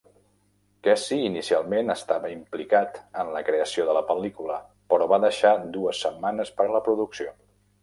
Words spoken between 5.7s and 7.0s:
dues setmanes per a la